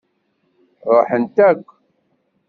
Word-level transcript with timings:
Ṛuḥent-ak. 0.95 1.65